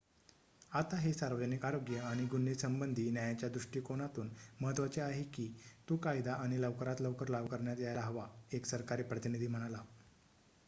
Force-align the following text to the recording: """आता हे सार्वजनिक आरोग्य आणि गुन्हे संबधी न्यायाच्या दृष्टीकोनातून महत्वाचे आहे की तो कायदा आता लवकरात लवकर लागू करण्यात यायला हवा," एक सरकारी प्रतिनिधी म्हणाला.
"""आता 0.71 0.97
हे 0.97 1.11
सार्वजनिक 1.13 1.65
आरोग्य 1.65 1.97
आणि 2.01 2.23
गुन्हे 2.27 2.53
संबधी 2.55 3.03
न्यायाच्या 3.11 3.49
दृष्टीकोनातून 3.49 4.29
महत्वाचे 4.61 5.01
आहे 5.01 5.23
की 5.33 5.47
तो 5.89 5.97
कायदा 5.97 6.33
आता 6.35 6.61
लवकरात 6.61 7.01
लवकर 7.01 7.29
लागू 7.29 7.47
करण्यात 7.47 7.79
यायला 7.79 8.01
हवा," 8.01 8.25
एक 8.51 8.65
सरकारी 8.65 9.03
प्रतिनिधी 9.03 9.47
म्हणाला. 9.47 9.83